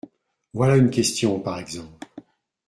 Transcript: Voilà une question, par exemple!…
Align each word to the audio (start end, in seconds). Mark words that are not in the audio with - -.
Voilà 0.55 0.77
une 0.77 0.89
question, 0.89 1.39
par 1.39 1.59
exemple!… 1.59 2.07